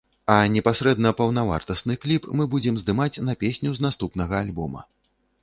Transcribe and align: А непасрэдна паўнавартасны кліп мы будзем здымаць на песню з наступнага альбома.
А 0.35 0.35
непасрэдна 0.53 1.11
паўнавартасны 1.19 1.97
кліп 2.07 2.25
мы 2.39 2.49
будзем 2.55 2.81
здымаць 2.85 3.21
на 3.29 3.37
песню 3.45 3.77
з 3.77 3.87
наступнага 3.87 4.33
альбома. 4.49 4.81